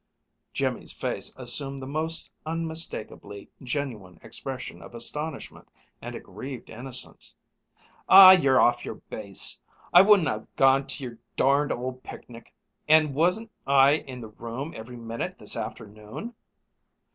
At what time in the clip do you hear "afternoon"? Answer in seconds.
15.55-16.33